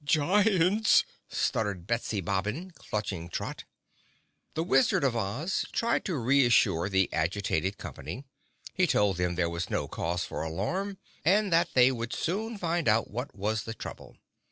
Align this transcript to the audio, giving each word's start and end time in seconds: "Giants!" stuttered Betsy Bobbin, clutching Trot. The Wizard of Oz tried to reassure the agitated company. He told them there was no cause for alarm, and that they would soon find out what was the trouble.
"Giants!" 0.03 1.05
stuttered 1.29 1.85
Betsy 1.85 2.21
Bobbin, 2.21 2.71
clutching 2.71 3.29
Trot. 3.29 3.65
The 4.55 4.63
Wizard 4.63 5.03
of 5.03 5.15
Oz 5.15 5.67
tried 5.71 6.05
to 6.05 6.17
reassure 6.17 6.89
the 6.89 7.07
agitated 7.13 7.77
company. 7.77 8.25
He 8.73 8.87
told 8.87 9.17
them 9.17 9.35
there 9.35 9.47
was 9.47 9.69
no 9.69 9.87
cause 9.87 10.25
for 10.25 10.41
alarm, 10.41 10.97
and 11.23 11.53
that 11.53 11.75
they 11.75 11.91
would 11.91 12.13
soon 12.13 12.57
find 12.57 12.87
out 12.87 13.11
what 13.11 13.35
was 13.35 13.65
the 13.65 13.75
trouble. 13.75 14.17